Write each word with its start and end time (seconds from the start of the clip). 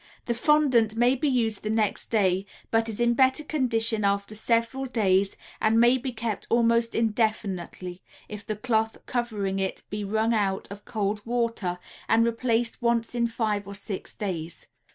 The 0.25 0.33
fondant 0.33 0.95
may 0.95 1.13
be 1.13 1.29
used 1.29 1.61
the 1.61 1.69
next 1.69 2.07
day, 2.07 2.47
but 2.71 2.89
is 2.89 2.99
in 2.99 3.13
better 3.13 3.43
condition 3.43 4.03
after 4.03 4.33
several 4.33 4.85
days, 4.85 5.37
and 5.61 5.79
may 5.79 5.99
be 5.99 6.11
kept 6.11 6.47
almost 6.49 6.95
indefinitely, 6.95 8.01
if 8.27 8.43
the 8.43 8.55
cloth 8.55 8.97
covering 9.05 9.59
it 9.59 9.83
be 9.91 10.03
wrung 10.03 10.33
out 10.33 10.67
of 10.71 10.85
cold 10.85 11.23
water 11.23 11.77
and 12.09 12.25
replaced 12.25 12.81
once 12.81 13.13
in 13.13 13.27
five 13.27 13.67
or 13.67 13.75
six 13.75 14.15
days. 14.15 14.65